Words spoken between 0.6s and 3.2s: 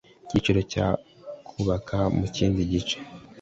cya Kubaka mu kindi gice